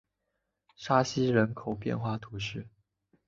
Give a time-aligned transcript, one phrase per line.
[0.75, 2.67] 沙西人口变化图示